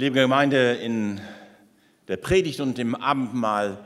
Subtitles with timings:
[0.00, 1.20] Liebe Gemeinde, in
[2.06, 3.84] der Predigt und dem Abendmahl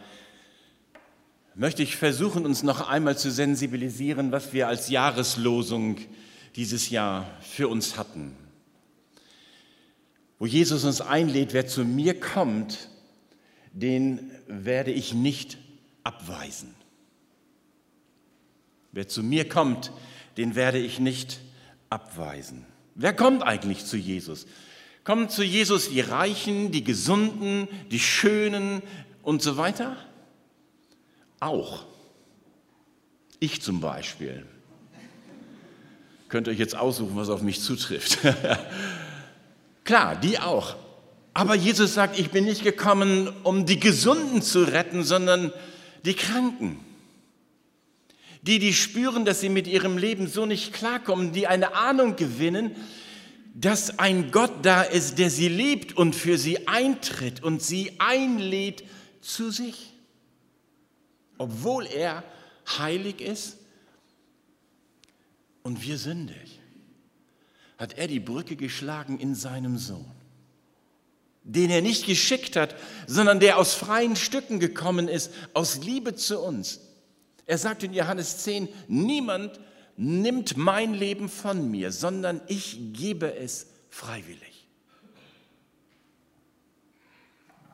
[1.54, 5.96] möchte ich versuchen, uns noch einmal zu sensibilisieren, was wir als Jahreslosung
[6.54, 8.36] dieses Jahr für uns hatten.
[10.38, 12.90] Wo Jesus uns einlädt, wer zu mir kommt,
[13.72, 15.56] den werde ich nicht
[16.04, 16.74] abweisen.
[18.92, 19.92] Wer zu mir kommt,
[20.36, 21.40] den werde ich nicht
[21.88, 22.66] abweisen.
[22.94, 24.46] Wer kommt eigentlich zu Jesus?
[25.04, 28.82] Kommen zu Jesus die Reichen, die Gesunden, die Schönen
[29.22, 29.96] und so weiter?
[31.40, 31.84] Auch.
[33.40, 34.46] Ich zum Beispiel.
[36.28, 38.18] Könnt ihr euch jetzt aussuchen, was auf mich zutrifft.
[39.84, 40.76] Klar, die auch.
[41.34, 45.52] Aber Jesus sagt, ich bin nicht gekommen, um die Gesunden zu retten, sondern
[46.04, 46.78] die Kranken.
[48.42, 52.76] Die, die spüren, dass sie mit ihrem Leben so nicht klarkommen, die eine Ahnung gewinnen,
[53.54, 58.84] dass ein Gott da ist, der sie liebt und für sie eintritt und sie einlädt
[59.20, 59.92] zu sich.
[61.36, 62.24] Obwohl er
[62.78, 63.58] heilig ist
[65.62, 66.60] und wir sündig,
[67.76, 70.10] hat er die Brücke geschlagen in seinem Sohn,
[71.42, 72.74] den er nicht geschickt hat,
[73.06, 76.80] sondern der aus freien Stücken gekommen ist, aus Liebe zu uns.
[77.44, 79.60] Er sagt in Johannes 10, niemand
[79.96, 84.66] nimmt mein Leben von mir, sondern ich gebe es freiwillig.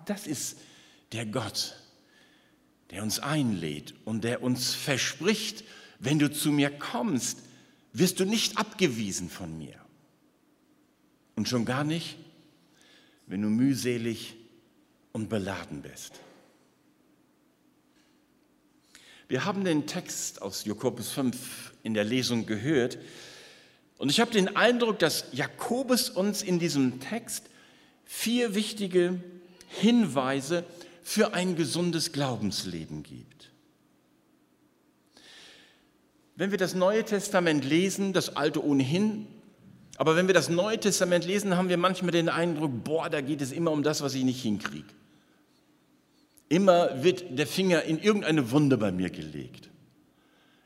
[0.04, 0.58] Das ist
[1.12, 1.76] der Gott,
[2.90, 5.64] der uns einlädt und der uns verspricht,
[5.98, 7.38] wenn du zu mir kommst,
[7.92, 9.74] wirst du nicht abgewiesen von mir.
[11.36, 12.16] Und schon gar nicht,
[13.26, 14.36] wenn du mühselig
[15.12, 16.20] und beladen bist.
[19.28, 22.98] Wir haben den Text aus Jakobus 5 in der Lesung gehört
[23.98, 27.44] und ich habe den Eindruck, dass Jakobus uns in diesem Text
[28.06, 29.20] vier wichtige
[29.68, 30.64] Hinweise
[31.02, 33.50] für ein gesundes Glaubensleben gibt.
[36.36, 39.26] Wenn wir das Neue Testament lesen, das Alte ohnehin,
[39.96, 43.42] aber wenn wir das Neue Testament lesen, haben wir manchmal den Eindruck, boah, da geht
[43.42, 44.86] es immer um das, was ich nicht hinkriege.
[46.48, 49.68] Immer wird der Finger in irgendeine Wunde bei mir gelegt.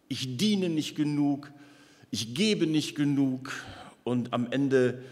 [0.08, 1.50] Ich diene nicht genug,
[2.10, 3.52] ich gebe nicht genug
[4.04, 5.02] und am Ende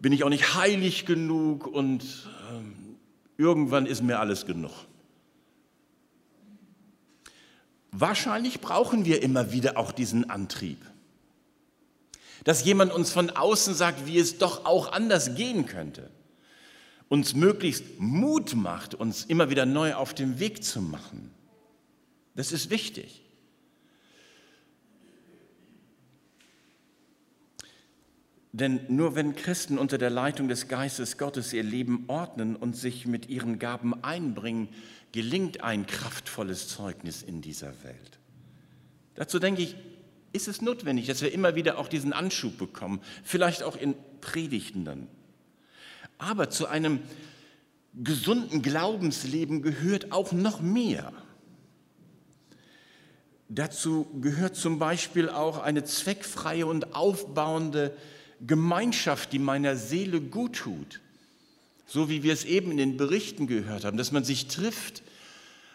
[0.00, 2.96] bin ich auch nicht heilig genug und ähm,
[3.36, 4.72] irgendwann ist mir alles genug.
[7.90, 10.78] Wahrscheinlich brauchen wir immer wieder auch diesen Antrieb.
[12.44, 16.10] Dass jemand uns von außen sagt, wie es doch auch anders gehen könnte
[17.08, 21.30] uns möglichst Mut macht, uns immer wieder neu auf den Weg zu machen.
[22.34, 23.22] Das ist wichtig.
[28.52, 33.06] Denn nur wenn Christen unter der Leitung des Geistes Gottes ihr Leben ordnen und sich
[33.06, 34.68] mit ihren Gaben einbringen,
[35.12, 38.18] gelingt ein kraftvolles Zeugnis in dieser Welt.
[39.14, 39.76] Dazu denke ich,
[40.32, 44.84] ist es notwendig, dass wir immer wieder auch diesen Anschub bekommen, vielleicht auch in Predigten
[44.84, 45.08] dann.
[46.18, 47.00] Aber zu einem
[47.94, 51.12] gesunden Glaubensleben gehört auch noch mehr.
[53.48, 57.96] Dazu gehört zum Beispiel auch eine zweckfreie und aufbauende
[58.46, 61.00] Gemeinschaft, die meiner Seele gut tut.
[61.86, 65.02] So wie wir es eben in den Berichten gehört haben, dass man sich trifft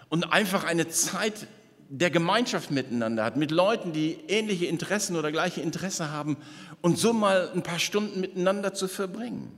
[0.09, 1.47] und einfach eine Zeit
[1.89, 6.37] der Gemeinschaft miteinander hat, mit Leuten, die ähnliche Interessen oder gleiche Interesse haben
[6.81, 9.51] und so mal ein paar Stunden miteinander zu verbringen.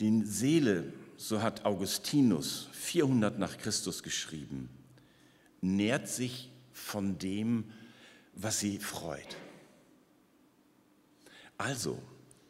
[0.00, 4.68] Die Seele, so hat Augustinus 400 nach Christus geschrieben,
[5.60, 7.64] nährt sich von dem,
[8.34, 9.36] was sie freut.
[11.56, 11.98] Also,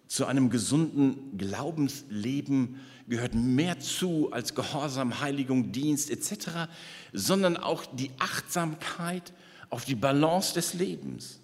[0.09, 6.69] zu einem gesunden Glaubensleben gehört mehr zu als Gehorsam, Heiligung, Dienst etc.,
[7.13, 9.33] sondern auch die Achtsamkeit
[9.71, 11.41] auf die Balance des Lebens.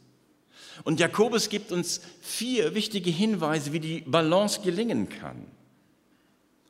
[0.84, 5.46] Und Jakobus gibt uns vier wichtige Hinweise, wie die Balance gelingen kann.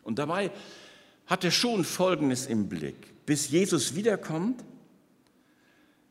[0.03, 0.51] Und dabei
[1.27, 3.25] hat er schon Folgendes im Blick.
[3.27, 4.65] Bis Jesus wiederkommt,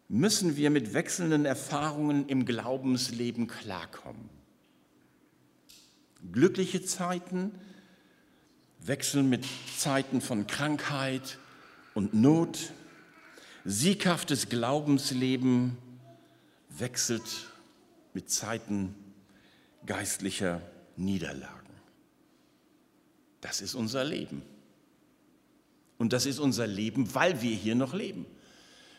[0.08, 4.30] müssen wir mit wechselnden Erfahrungen im Glaubensleben klarkommen.
[6.32, 7.52] Glückliche Zeiten
[8.80, 9.46] wechseln mit
[9.78, 11.38] Zeiten von Krankheit
[11.94, 12.74] und Not.
[13.64, 15.78] Sieghaftes Glaubensleben
[16.70, 17.52] wechselt
[18.14, 18.96] mit Zeiten
[19.86, 20.62] geistlicher
[20.98, 21.61] Niederlage.
[23.42, 24.44] Das ist unser Leben.
[25.98, 28.26] Und das ist unser Leben, weil wir hier noch leben,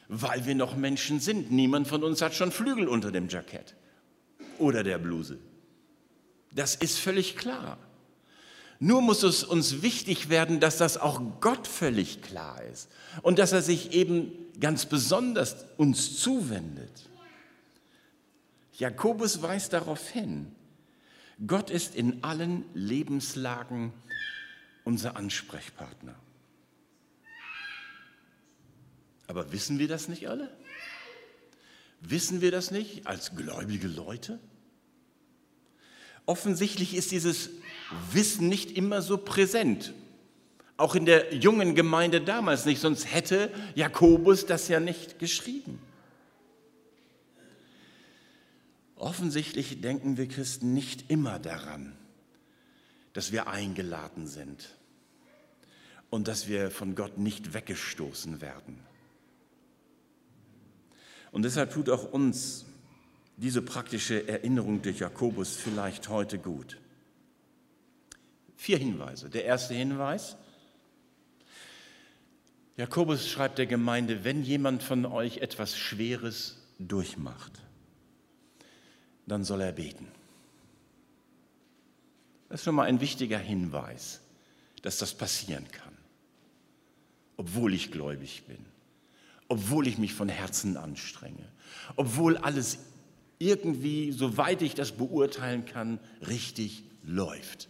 [0.09, 1.50] weil wir noch Menschen sind.
[1.50, 3.75] Niemand von uns hat schon Flügel unter dem Jackett
[4.59, 5.39] oder der Bluse.
[6.53, 7.79] Das ist völlig klar.
[8.79, 12.89] Nur muss es uns wichtig werden, dass das auch Gott völlig klar ist
[13.23, 17.09] und dass er sich eben ganz besonders uns zuwendet.
[18.79, 20.53] Jakobus weist darauf hin,
[21.47, 23.93] Gott ist in allen Lebenslagen
[24.85, 26.15] unser Ansprechpartner.
[29.27, 30.50] Aber wissen wir das nicht alle?
[32.00, 34.39] Wissen wir das nicht als gläubige Leute?
[36.27, 37.50] Offensichtlich ist dieses
[38.12, 39.93] Wissen nicht immer so präsent.
[40.77, 45.79] Auch in der jungen Gemeinde damals nicht, sonst hätte Jakobus das ja nicht geschrieben.
[49.03, 51.93] Offensichtlich denken wir Christen nicht immer daran,
[53.15, 54.77] dass wir eingeladen sind
[56.09, 58.79] und dass wir von Gott nicht weggestoßen werden.
[61.33, 62.65] Und deshalb tut auch uns
[63.37, 66.79] diese praktische Erinnerung durch Jakobus vielleicht heute gut.
[68.55, 69.29] Vier Hinweise.
[69.31, 70.37] Der erste Hinweis.
[72.77, 77.63] Jakobus schreibt der Gemeinde, wenn jemand von euch etwas Schweres durchmacht,
[79.27, 80.09] dann soll er beten.
[82.49, 84.21] Das ist schon mal ein wichtiger Hinweis,
[84.83, 85.97] dass das passieren kann,
[87.37, 88.65] obwohl ich gläubig bin,
[89.49, 91.49] obwohl ich mich von Herzen anstrenge,
[91.97, 92.79] obwohl alles
[93.39, 97.69] irgendwie, soweit ich das beurteilen kann, richtig läuft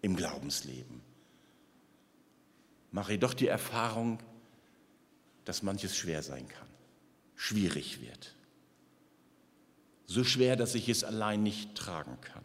[0.00, 1.00] im Glaubensleben.
[2.90, 4.18] Mache ich doch die Erfahrung,
[5.44, 6.68] dass manches schwer sein kann,
[7.34, 8.34] schwierig wird.
[10.06, 12.44] So schwer, dass ich es allein nicht tragen kann.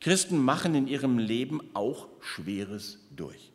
[0.00, 3.52] Christen machen in ihrem Leben auch Schweres durch.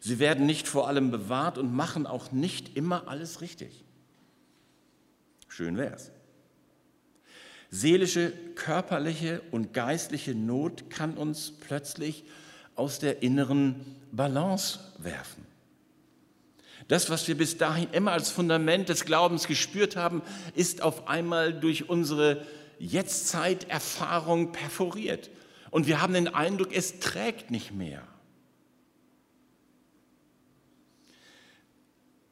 [0.00, 3.84] Sie werden nicht vor allem bewahrt und machen auch nicht immer alles richtig.
[5.48, 6.10] Schön wär's.
[7.70, 12.24] Seelische, körperliche und geistliche Not kann uns plötzlich
[12.74, 13.74] aus der inneren
[14.12, 15.44] Balance werfen.
[16.88, 20.22] Das, was wir bis dahin immer als Fundament des Glaubens gespürt haben,
[20.54, 22.46] ist auf einmal durch unsere
[22.78, 25.30] Jetztzeiterfahrung perforiert.
[25.70, 28.06] Und wir haben den Eindruck, es trägt nicht mehr.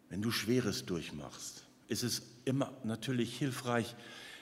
[0.09, 3.97] Wenn du Schweres durchmachst, ist es immer natürlich hilfreich,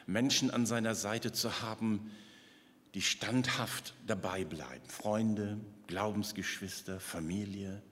[0.07, 2.11] Menschen an seiner Seite zu haben,
[2.95, 4.87] die standhaft dabei bleiben.
[4.89, 7.83] Freunde, Glaubensgeschwister, Familie,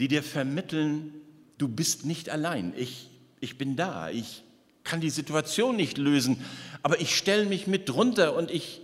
[0.00, 1.12] die dir vermitteln,
[1.58, 2.72] du bist nicht allein.
[2.74, 4.08] Ich, ich bin da.
[4.08, 4.42] Ich
[4.82, 6.42] kann die Situation nicht lösen,
[6.82, 8.80] aber ich stelle mich mit drunter und ich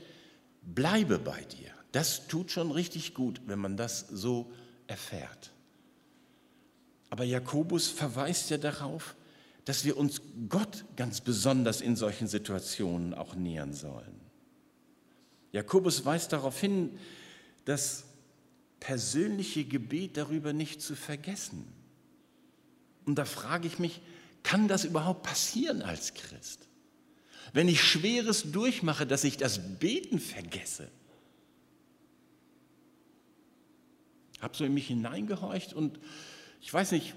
[0.63, 1.71] bleibe bei dir.
[1.93, 4.53] Das tut schon richtig gut, wenn man das so
[4.87, 5.53] erfährt.
[7.09, 9.17] Aber Jakobus verweist ja darauf,
[9.65, 10.21] dass wir uns
[10.51, 14.21] Gott ganz besonders in solchen Situationen auch nähern sollen.
[15.53, 16.99] Jakobus weist darauf hin,
[17.65, 18.05] das
[18.81, 21.67] persönliche Gebet darüber nicht zu vergessen.
[23.05, 24.03] Und da frage ich mich,
[24.43, 26.69] kann das überhaupt passieren als Christ?
[27.53, 30.91] Wenn ich Schweres durchmache, dass ich das Beten vergesse.
[34.41, 35.99] Habe so in mich hineingehorcht und
[36.61, 37.15] ich weiß nicht,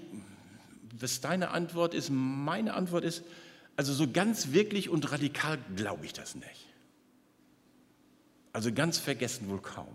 [0.98, 3.22] was deine Antwort ist, meine Antwort ist,
[3.76, 6.66] also so ganz wirklich und radikal glaube ich das nicht.
[8.52, 9.94] Also ganz vergessen wohl kaum.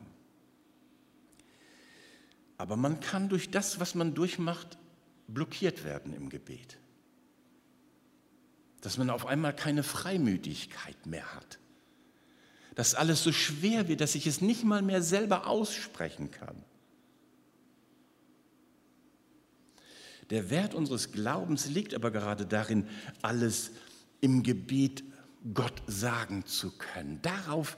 [2.58, 4.78] Aber man kann durch das, was man durchmacht,
[5.28, 6.78] blockiert werden im Gebet.
[8.82, 11.60] Dass man auf einmal keine Freimütigkeit mehr hat.
[12.76, 16.64] Dass alles so schwer wird, dass ich es nicht mal mehr selber aussprechen kann.
[20.30, 22.88] Der Wert unseres Glaubens liegt aber gerade darin,
[23.22, 23.72] alles
[24.22, 25.04] im Gebet
[25.54, 27.22] Gott sagen zu können.
[27.22, 27.78] Darauf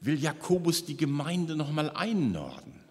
[0.00, 2.81] will Jakobus die Gemeinde nochmal einnorden.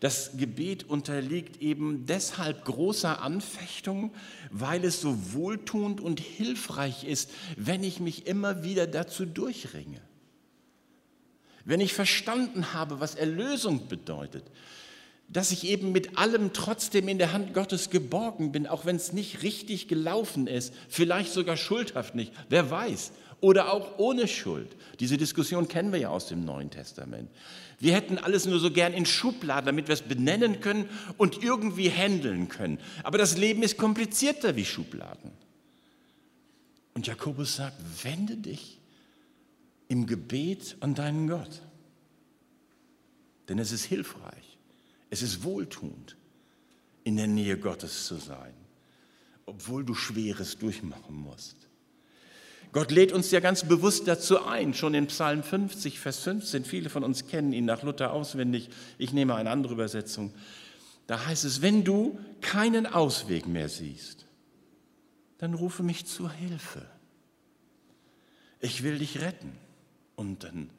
[0.00, 4.12] Das Gebet unterliegt eben deshalb großer Anfechtung,
[4.50, 10.00] weil es so wohltuend und hilfreich ist, wenn ich mich immer wieder dazu durchringe.
[11.66, 14.44] Wenn ich verstanden habe, was Erlösung bedeutet,
[15.28, 19.12] dass ich eben mit allem trotzdem in der Hand Gottes geborgen bin, auch wenn es
[19.12, 24.76] nicht richtig gelaufen ist, vielleicht sogar schuldhaft nicht, wer weiß, oder auch ohne Schuld.
[24.98, 27.30] Diese Diskussion kennen wir ja aus dem Neuen Testament.
[27.78, 31.90] Wir hätten alles nur so gern in Schubladen, damit wir es benennen können und irgendwie
[31.90, 32.78] handeln können.
[33.02, 35.30] Aber das Leben ist komplizierter wie Schubladen.
[36.92, 38.78] Und Jakobus sagt, wende dich
[39.88, 41.62] im Gebet an deinen Gott.
[43.48, 44.58] Denn es ist hilfreich.
[45.08, 46.16] Es ist wohltuend,
[47.02, 48.54] in der Nähe Gottes zu sein,
[49.46, 51.69] obwohl du Schweres durchmachen musst.
[52.72, 56.88] Gott lädt uns ja ganz bewusst dazu ein, schon in Psalm 50, Vers 15, viele
[56.88, 60.32] von uns kennen ihn nach Luther auswendig, ich nehme eine andere Übersetzung.
[61.08, 64.26] Da heißt es, wenn du keinen Ausweg mehr siehst,
[65.38, 66.86] dann rufe mich zur Hilfe.
[68.60, 69.52] Ich will dich retten
[70.14, 70.70] und dann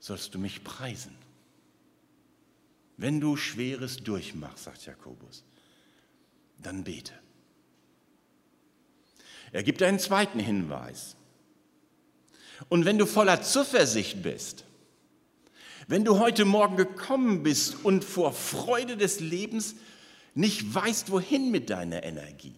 [0.00, 1.14] sollst du mich preisen.
[2.96, 5.44] Wenn du Schweres durchmachst, sagt Jakobus,
[6.60, 7.12] dann bete.
[9.52, 11.16] Er gibt einen zweiten Hinweis.
[12.68, 14.64] Und wenn du voller Zuversicht bist,
[15.86, 19.76] wenn du heute Morgen gekommen bist und vor Freude des Lebens
[20.34, 22.54] nicht weißt, wohin mit deiner Energie,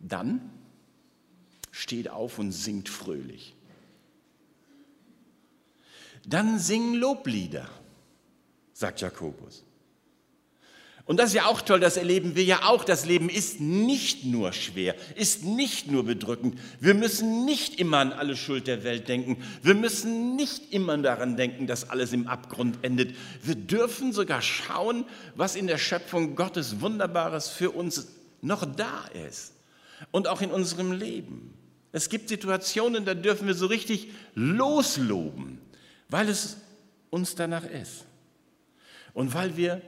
[0.00, 0.50] dann
[1.70, 3.54] steht auf und singt fröhlich.
[6.26, 7.68] Dann singen Loblieder,
[8.72, 9.64] sagt Jakobus.
[11.06, 12.82] Und das ist ja auch toll, das erleben wir ja auch.
[12.82, 16.58] Das Leben ist nicht nur schwer, ist nicht nur bedrückend.
[16.80, 19.36] Wir müssen nicht immer an alle Schuld der Welt denken.
[19.62, 23.14] Wir müssen nicht immer daran denken, dass alles im Abgrund endet.
[23.42, 28.06] Wir dürfen sogar schauen, was in der Schöpfung Gottes Wunderbares für uns
[28.40, 29.52] noch da ist.
[30.10, 31.52] Und auch in unserem Leben.
[31.92, 35.60] Es gibt Situationen, da dürfen wir so richtig losloben,
[36.08, 36.56] weil es
[37.10, 38.04] uns danach ist.
[39.12, 39.82] Und weil wir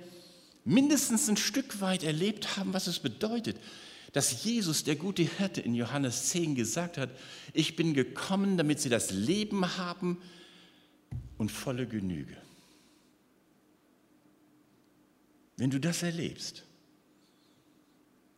[0.67, 3.57] mindestens ein Stück weit erlebt haben, was es bedeutet,
[4.13, 7.11] dass Jesus, der gute Hirte, in Johannes 10 gesagt hat,
[7.53, 10.19] ich bin gekommen, damit sie das Leben haben
[11.39, 12.37] und volle Genüge.
[15.57, 16.65] Wenn du das erlebst,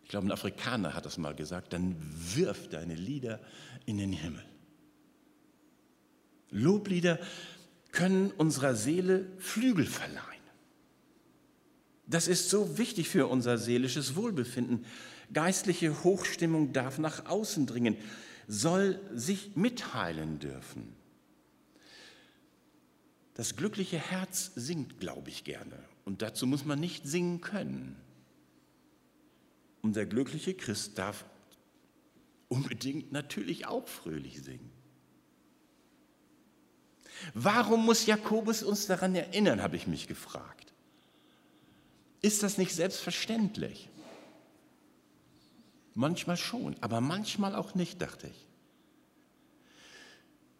[0.02, 1.96] ich glaube, ein Afrikaner hat das mal gesagt, dann
[2.34, 3.40] wirf deine Lieder
[3.86, 4.44] in den Himmel.
[6.50, 7.18] Loblieder
[7.92, 10.37] können unserer Seele Flügel verleihen.
[12.08, 14.84] Das ist so wichtig für unser seelisches Wohlbefinden.
[15.32, 17.96] Geistliche Hochstimmung darf nach außen dringen,
[18.48, 20.96] soll sich mitteilen dürfen.
[23.34, 25.78] Das glückliche Herz singt, glaube ich, gerne.
[26.06, 27.94] Und dazu muss man nicht singen können.
[29.82, 31.26] Und der glückliche Christ darf
[32.48, 34.70] unbedingt natürlich auch fröhlich singen.
[37.34, 40.67] Warum muss Jakobus uns daran erinnern, habe ich mich gefragt.
[42.20, 43.88] Ist das nicht selbstverständlich?
[45.94, 48.46] Manchmal schon, aber manchmal auch nicht, dachte ich.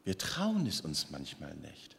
[0.05, 1.95] Wir trauen es uns manchmal nicht,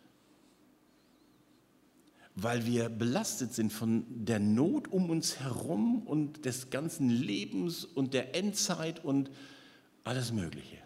[2.35, 8.13] weil wir belastet sind von der Not um uns herum und des ganzen Lebens und
[8.13, 9.29] der Endzeit und
[10.03, 10.79] alles Mögliche.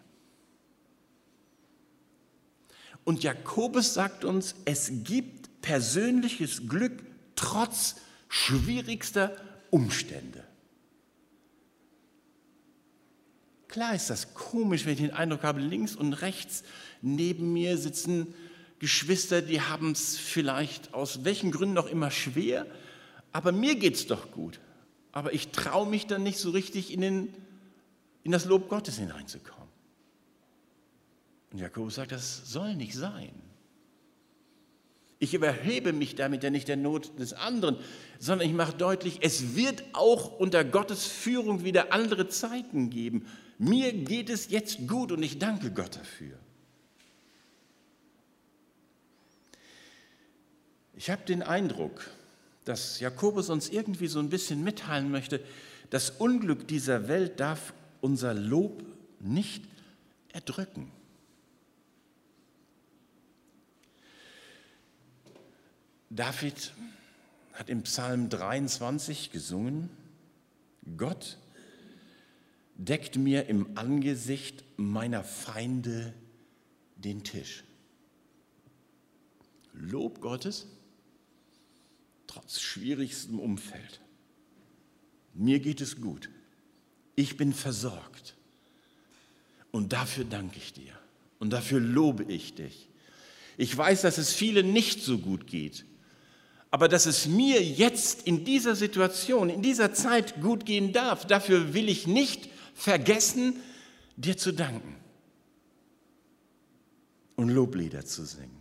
[3.04, 7.04] Und Jakobus sagt uns, es gibt persönliches Glück
[7.36, 7.96] trotz
[8.34, 9.36] schwierigster
[9.70, 10.42] Umstände.
[13.68, 16.64] Klar ist das komisch, wenn ich den Eindruck habe, links und rechts
[17.00, 18.34] neben mir sitzen
[18.80, 22.66] Geschwister, die haben es vielleicht aus welchen Gründen auch immer schwer,
[23.30, 24.58] aber mir geht es doch gut.
[25.12, 27.34] Aber ich traue mich dann nicht so richtig in, den,
[28.24, 29.68] in das Lob Gottes hineinzukommen.
[31.52, 33.43] Und Jakobus sagt, das soll nicht sein.
[35.18, 37.76] Ich überhebe mich damit ja nicht der Not des anderen,
[38.18, 43.26] sondern ich mache deutlich, es wird auch unter Gottes Führung wieder andere Zeiten geben.
[43.58, 46.38] Mir geht es jetzt gut und ich danke Gott dafür.
[50.96, 52.08] Ich habe den Eindruck,
[52.64, 55.40] dass Jakobus uns irgendwie so ein bisschen mitteilen möchte,
[55.90, 58.82] das Unglück dieser Welt darf unser Lob
[59.20, 59.64] nicht
[60.32, 60.90] erdrücken.
[66.14, 66.72] David
[67.54, 69.90] hat im Psalm 23 gesungen,
[70.96, 71.38] Gott
[72.76, 76.14] deckt mir im Angesicht meiner Feinde
[76.94, 77.64] den Tisch.
[79.72, 80.66] Lob Gottes
[82.28, 84.00] trotz schwierigstem Umfeld.
[85.34, 86.30] Mir geht es gut.
[87.16, 88.36] Ich bin versorgt.
[89.72, 90.92] Und dafür danke ich dir.
[91.40, 92.88] Und dafür lobe ich dich.
[93.56, 95.84] Ich weiß, dass es vielen nicht so gut geht
[96.74, 101.72] aber dass es mir jetzt in dieser Situation, in dieser Zeit gut gehen darf, dafür
[101.72, 103.54] will ich nicht vergessen,
[104.16, 104.96] dir zu danken
[107.36, 108.58] und Loblieder zu singen.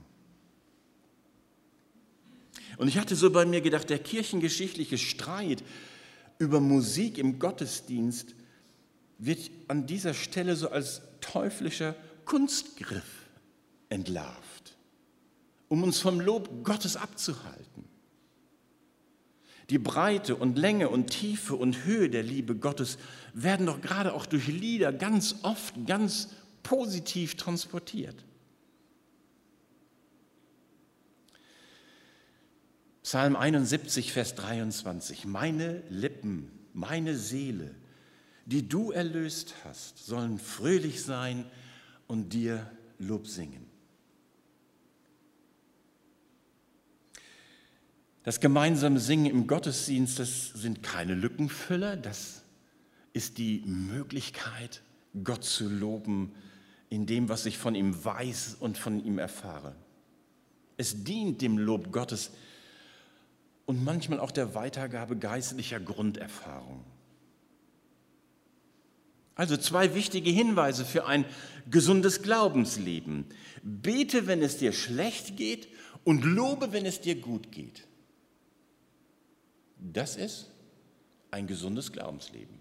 [2.77, 5.63] Und ich hatte so bei mir gedacht, der kirchengeschichtliche Streit
[6.37, 8.35] über Musik im Gottesdienst
[9.17, 13.25] wird an dieser Stelle so als teuflischer Kunstgriff
[13.89, 14.77] entlarvt,
[15.67, 17.91] um uns vom Lob Gottes abzuhalten.
[19.69, 22.97] Die Breite und Länge und Tiefe und Höhe der Liebe Gottes
[23.33, 26.29] werden doch gerade auch durch Lieder ganz oft ganz
[26.63, 28.25] positiv transportiert.
[33.03, 35.25] Psalm 71, Vers 23.
[35.25, 37.75] Meine Lippen, meine Seele,
[38.45, 41.45] die du erlöst hast, sollen fröhlich sein
[42.07, 43.62] und dir Lob singen.
[48.23, 52.43] Das gemeinsame Singen im Gottesdienst, das sind keine Lückenfüller, das
[53.11, 54.81] ist die Möglichkeit,
[55.23, 56.33] Gott zu loben
[56.89, 59.75] in dem, was ich von ihm weiß und von ihm erfahre.
[60.77, 62.31] Es dient dem Lob Gottes
[63.65, 66.83] und manchmal auch der Weitergabe geistlicher Grunderfahrung.
[69.35, 71.25] Also zwei wichtige Hinweise für ein
[71.69, 73.25] gesundes Glaubensleben.
[73.63, 75.67] Bete, wenn es dir schlecht geht
[76.03, 77.87] und lobe, wenn es dir gut geht.
[79.91, 80.49] Das ist
[81.31, 82.57] ein gesundes Glaubensleben.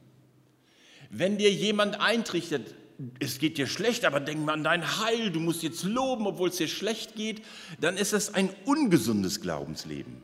[1.11, 2.75] Wenn dir jemand eintrichtert,
[3.21, 6.49] es geht dir schlecht, aber denk mal an dein Heil, du musst jetzt loben, obwohl
[6.49, 7.43] es dir schlecht geht,
[7.81, 10.23] dann ist es ein ungesundes Glaubensleben.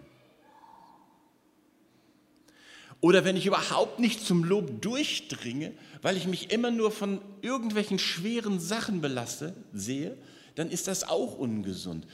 [3.01, 8.01] Oder wenn ich überhaupt nicht zum Lob durchdringe, weil ich mich immer nur von irgendwelchen
[8.01, 10.17] schweren Sachen belasse, sehe,
[10.57, 12.07] dann ist das auch ungesund.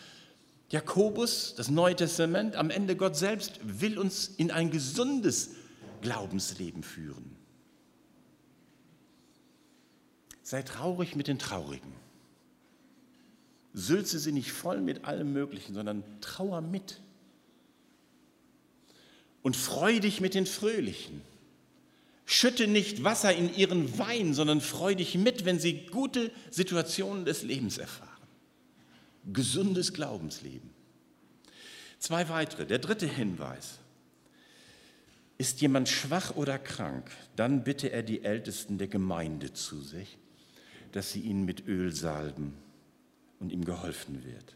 [0.74, 5.50] Jakobus, das Neue Testament, am Ende Gott selbst will uns in ein gesundes
[6.02, 7.36] Glaubensleben führen.
[10.42, 11.92] Sei traurig mit den Traurigen.
[13.72, 17.00] Sülze sie nicht voll mit allem Möglichen, sondern trauer mit.
[19.42, 21.22] Und freu dich mit den Fröhlichen.
[22.24, 27.44] Schütte nicht Wasser in ihren Wein, sondern freu dich mit, wenn sie gute Situationen des
[27.44, 28.13] Lebens erfahren
[29.32, 30.70] gesundes Glaubensleben.
[31.98, 32.66] Zwei weitere.
[32.66, 33.78] Der dritte Hinweis.
[35.36, 40.18] Ist jemand schwach oder krank, dann bitte er die Ältesten der Gemeinde zu sich,
[40.92, 42.54] dass sie ihn mit Öl salben
[43.40, 44.54] und ihm geholfen wird.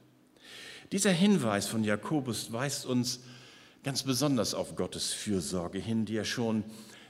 [0.92, 3.20] Dieser Hinweis von Jakobus weist uns
[3.82, 6.64] ganz besonders auf Gottes Fürsorge hin, die er schon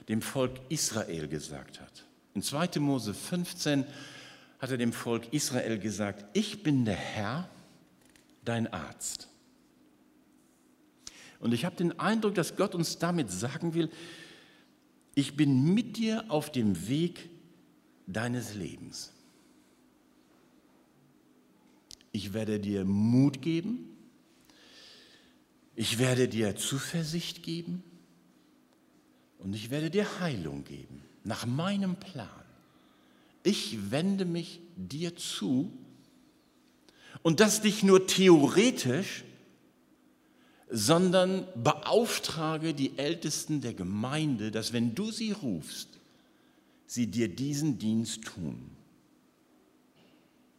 [0.07, 2.05] dem Volk Israel gesagt hat.
[2.33, 2.79] In 2.
[2.79, 3.85] Mose 15
[4.59, 7.49] hat er dem Volk Israel gesagt, ich bin der Herr,
[8.43, 9.29] dein Arzt.
[11.39, 13.89] Und ich habe den Eindruck, dass Gott uns damit sagen will,
[15.15, 17.29] ich bin mit dir auf dem Weg
[18.07, 19.13] deines Lebens.
[22.11, 23.97] Ich werde dir Mut geben,
[25.75, 27.83] ich werde dir Zuversicht geben
[29.37, 32.38] und ich werde dir Heilung geben, nach meinem Plan.
[33.43, 35.71] Ich wende mich dir zu
[37.21, 39.23] und das nicht nur theoretisch,
[40.69, 45.89] sondern beauftrage die Ältesten der Gemeinde, dass wenn du sie rufst,
[46.85, 48.69] sie dir diesen Dienst tun.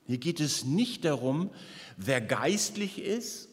[0.07, 1.51] Hier geht es nicht darum,
[1.97, 3.49] wer geistlich ist,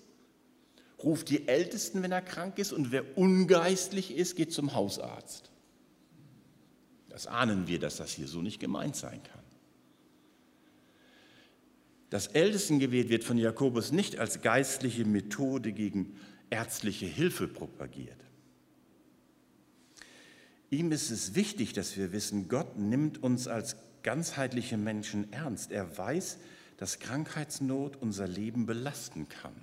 [1.04, 5.52] ruft die Ältesten, wenn er krank ist, und wer ungeistlich ist, geht zum Hausarzt.
[7.18, 9.42] Das ahnen wir, dass das hier so nicht gemeint sein kann.
[12.12, 16.16] Das Ältestengebet wird von Jakobus nicht als geistliche Methode gegen
[16.52, 18.20] ärztliche Hilfe propagiert.
[20.70, 25.72] Ihm ist es wichtig, dass wir wissen, Gott nimmt uns als ganzheitliche Menschen ernst.
[25.72, 26.38] Er weiß,
[26.78, 29.56] dass Krankheitsnot unser Leben belasten kann.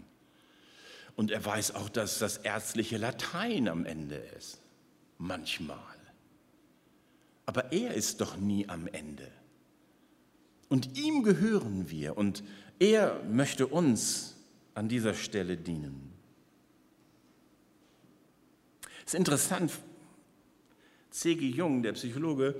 [1.14, 4.58] Und er weiß auch, dass das ärztliche Latein am Ende ist.
[5.18, 5.93] Manchmal.
[7.46, 9.30] Aber er ist doch nie am Ende.
[10.68, 12.42] Und ihm gehören wir und
[12.78, 14.37] er möchte uns
[14.74, 16.12] an dieser Stelle dienen.
[19.07, 19.72] Es ist interessant,
[21.11, 21.46] C.G.
[21.48, 22.57] Jung, der Psychologe,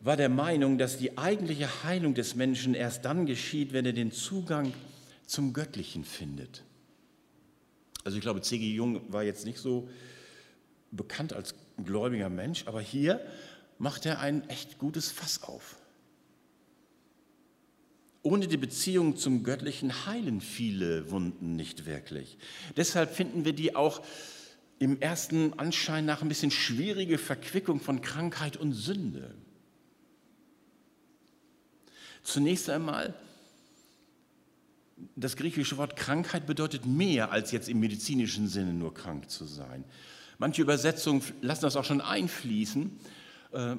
[0.00, 4.12] war der Meinung, dass die eigentliche Heilung des Menschen erst dann geschieht, wenn er den
[4.12, 4.72] Zugang
[5.26, 6.62] zum Göttlichen findet.
[8.04, 8.74] Also ich glaube, C.G.
[8.74, 9.88] Jung war jetzt nicht so
[10.90, 11.54] bekannt als
[11.84, 13.20] gläubiger Mensch, aber hier
[13.78, 15.76] macht er ein echt gutes Fass auf.
[18.22, 22.36] Ohne die Beziehung zum Göttlichen heilen viele Wunden nicht wirklich.
[22.76, 24.02] Deshalb finden wir die auch
[24.80, 29.34] im ersten Anschein nach ein bisschen schwierige Verquickung von Krankheit und Sünde.
[32.22, 33.14] Zunächst einmal,
[35.16, 39.84] das griechische Wort Krankheit bedeutet mehr als jetzt im medizinischen Sinne nur krank zu sein.
[40.38, 42.98] Manche Übersetzungen lassen das auch schon einfließen,
[43.52, 43.76] äh,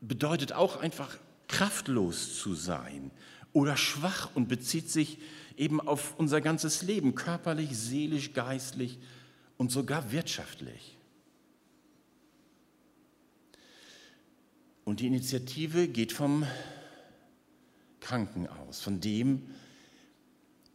[0.00, 1.16] bedeutet auch einfach
[1.48, 3.10] kraftlos zu sein
[3.52, 5.18] oder schwach und bezieht sich
[5.56, 8.98] eben auf unser ganzes Leben, körperlich, seelisch, geistlich
[9.58, 10.96] und sogar wirtschaftlich.
[14.84, 16.44] Und die Initiative geht vom
[18.00, 19.42] Kranken aus, von dem,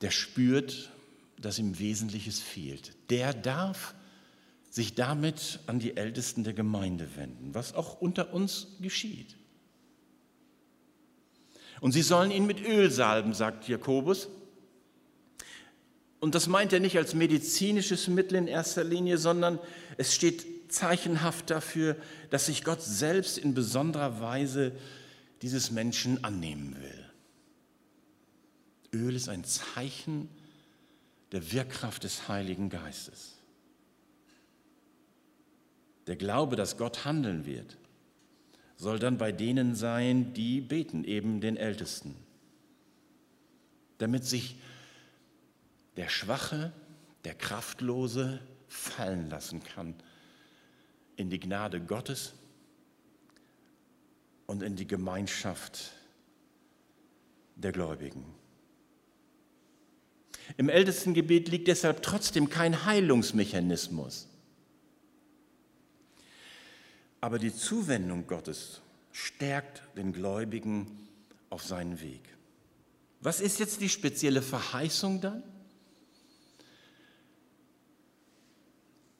[0.02, 0.92] der spürt,
[1.38, 2.94] dass ihm Wesentliches fehlt.
[3.10, 3.94] Der darf
[4.70, 9.36] sich damit an die Ältesten der Gemeinde wenden, was auch unter uns geschieht.
[11.80, 14.30] Und sie sollen ihn mit Öl salben, sagt Jakobus.
[16.20, 19.60] Und das meint er nicht als medizinisches Mittel in erster Linie, sondern
[19.98, 21.96] es steht zeichenhaft dafür,
[22.30, 24.74] dass sich Gott selbst in besonderer Weise
[25.42, 27.06] dieses Menschen annehmen will.
[28.94, 30.30] Öl ist ein Zeichen
[31.32, 33.37] der Wirkkraft des Heiligen Geistes.
[36.08, 37.78] Der Glaube, dass Gott handeln wird,
[38.78, 42.16] soll dann bei denen sein, die beten, eben den Ältesten,
[43.98, 44.56] damit sich
[45.98, 46.72] der Schwache,
[47.26, 49.96] der Kraftlose fallen lassen kann
[51.16, 52.34] in die Gnade Gottes
[54.46, 55.92] und in die Gemeinschaft
[57.56, 58.24] der Gläubigen.
[60.56, 64.28] Im Ältestengebet liegt deshalb trotzdem kein Heilungsmechanismus.
[67.22, 71.08] Aber die Zuwendung Gottes stärkt den Gläubigen
[71.50, 72.22] auf seinen Weg.
[73.22, 75.44] Was ist jetzt die spezielle Verheißung dann?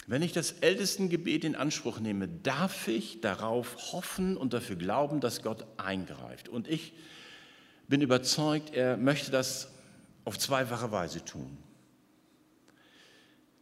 [0.06, 5.42] Wenn ich das Ältestengebet in Anspruch nehme, darf ich darauf hoffen und dafür glauben, dass
[5.42, 6.48] Gott eingreift.
[6.48, 6.94] Und ich
[7.90, 9.70] bin überzeugt, er möchte das
[10.24, 11.58] auf zweifache Weise tun.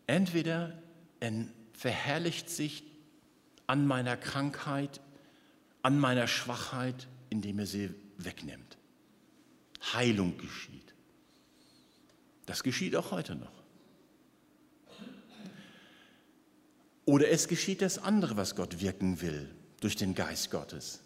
[0.06, 0.78] Entweder
[1.20, 1.32] er
[1.74, 2.84] verherrlicht sich
[3.68, 5.02] an meiner Krankheit,
[5.82, 8.78] an meiner Schwachheit, indem er sie wegnimmt.
[9.94, 10.94] Heilung geschieht.
[12.46, 13.52] Das geschieht auch heute noch.
[17.06, 21.02] Oder es geschieht das andere, was Gott wirken will durch den Geist Gottes.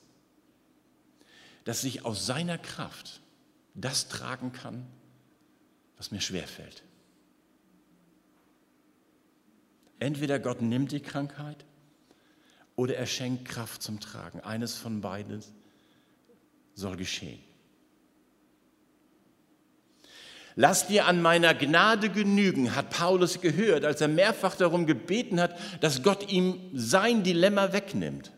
[1.66, 3.22] Dass ich aus seiner Kraft
[3.74, 4.88] das tragen kann,
[5.98, 6.84] was mir schwerfällt.
[10.00, 11.66] Entweder Gott nimmt die Krankheit
[12.80, 14.40] oder er schenkt Kraft zum Tragen.
[14.40, 15.44] Eines von beiden
[16.76, 17.44] soll geschehen.
[20.56, 25.60] Lass dir an meiner Gnade genügen, hat Paulus gehört, als er mehrfach darum gebeten hat,
[25.84, 28.32] dass Gott ihm sein Dilemma wegnimmt.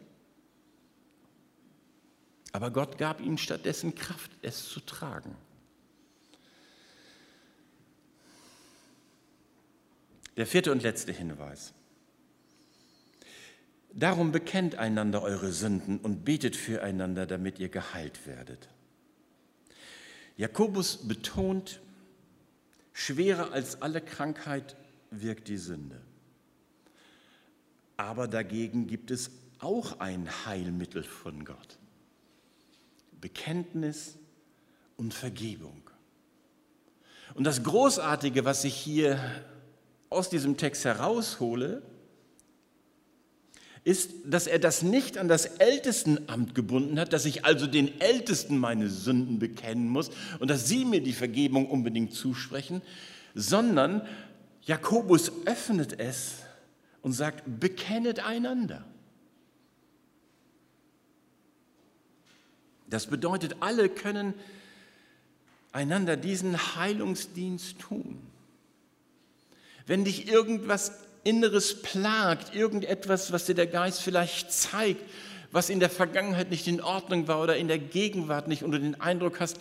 [2.51, 5.35] Aber Gott gab ihm stattdessen Kraft, es zu tragen.
[10.35, 11.75] Der vierte und letzte Hinweis.
[13.93, 18.69] Darum bekennt einander eure Sünden und betet füreinander, damit ihr geheilt werdet.
[20.37, 21.81] Jakobus betont,
[22.93, 24.75] schwerer als alle Krankheit
[25.11, 26.01] wirkt die Sünde.
[27.97, 31.77] Aber dagegen gibt es auch ein Heilmittel von Gott.
[33.19, 34.17] Bekenntnis
[34.97, 35.89] und Vergebung.
[37.35, 39.19] Und das Großartige, was ich hier
[40.09, 41.83] aus diesem Text heraushole,
[43.83, 48.57] ist, dass er das nicht an das Ältestenamt gebunden hat, dass ich also den Ältesten
[48.57, 52.81] meine Sünden bekennen muss und dass sie mir die Vergebung unbedingt zusprechen,
[53.33, 54.07] sondern
[54.63, 56.35] Jakobus öffnet es
[57.01, 58.85] und sagt, bekennet einander.
[62.87, 64.35] Das bedeutet, alle können
[65.71, 68.19] einander diesen Heilungsdienst tun.
[69.87, 70.91] Wenn dich irgendwas
[71.23, 75.01] Inneres plagt, irgendetwas, was dir der Geist vielleicht zeigt,
[75.51, 78.99] was in der Vergangenheit nicht in Ordnung war oder in der Gegenwart nicht du den
[78.99, 79.57] Eindruck hast,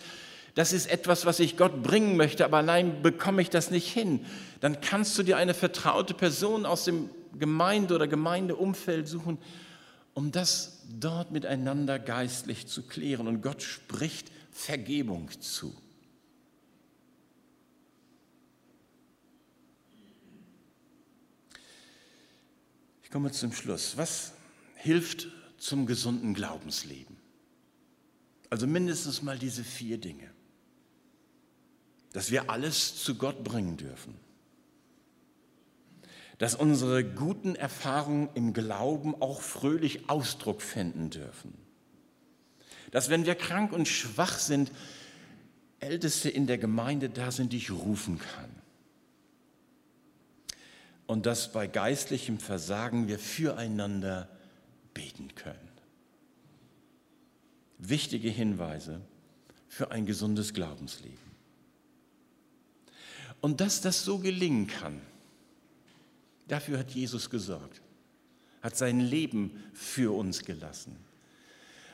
[0.55, 4.25] das ist etwas, was ich Gott bringen möchte, aber allein bekomme ich das nicht hin,
[4.59, 9.37] dann kannst du dir eine vertraute Person aus dem Gemeinde- oder Gemeindeumfeld suchen,
[10.13, 13.27] um das dort miteinander geistlich zu klären.
[13.27, 15.73] Und Gott spricht Vergebung zu.
[23.11, 23.97] Ich komme zum Schluss.
[23.97, 24.31] Was
[24.73, 27.17] hilft zum gesunden Glaubensleben?
[28.49, 30.29] Also mindestens mal diese vier Dinge.
[32.13, 34.15] Dass wir alles zu Gott bringen dürfen.
[36.37, 41.53] Dass unsere guten Erfahrungen im Glauben auch fröhlich Ausdruck finden dürfen.
[42.91, 44.71] Dass wenn wir krank und schwach sind,
[45.81, 48.60] Älteste in der Gemeinde da sind, die ich rufen kann
[51.11, 54.29] und dass bei geistlichem Versagen wir füreinander
[54.93, 55.69] beten können.
[57.79, 59.01] Wichtige Hinweise
[59.67, 61.17] für ein gesundes Glaubensleben.
[63.41, 65.01] Und dass das so gelingen kann,
[66.47, 67.81] dafür hat Jesus gesorgt,
[68.61, 70.95] hat sein Leben für uns gelassen.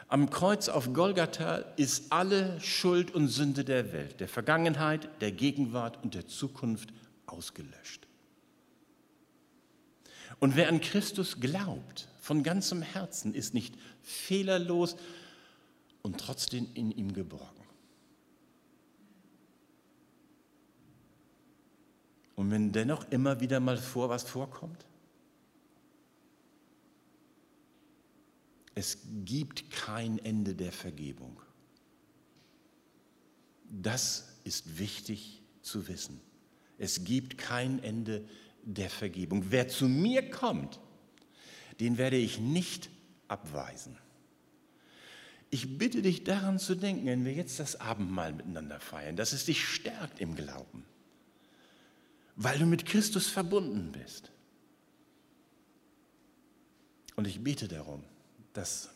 [0.10, 6.03] Am Kreuz auf Golgatha ist alle Schuld und Sünde der Welt, der Vergangenheit, der Gegenwart
[6.03, 6.89] und der Zukunft
[7.25, 8.07] ausgelöscht.
[10.39, 14.97] Und wer an Christus glaubt, von ganzem Herzen, ist nicht fehlerlos
[16.02, 17.63] und trotzdem in ihm geborgen.
[22.36, 24.86] Und wenn dennoch immer wieder mal vor was vorkommt,
[28.76, 31.41] es gibt kein Ende der Vergebung.
[33.69, 36.21] Das ist wichtig zu wissen.
[36.78, 38.23] Es gibt kein Ende
[38.67, 39.45] der Vergebung.
[39.49, 40.80] Wer zu mir kommt,
[41.80, 42.89] den werde ich nicht
[43.27, 43.97] abweisen.
[45.49, 49.45] Ich bitte dich daran zu denken, wenn wir jetzt das Abendmahl miteinander feiern, dass es
[49.45, 50.84] dich stärkt im Glauben,
[52.36, 54.32] weil du mit Christus verbunden bist.
[57.15, 58.03] Und ich bete darum,
[58.51, 58.89] dass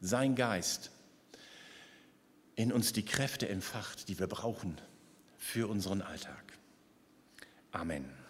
[0.00, 0.90] sein Geist
[2.56, 4.80] in uns die Kräfte entfacht, die wir brauchen
[5.36, 6.42] für unseren Alltag.
[7.70, 8.21] Amen.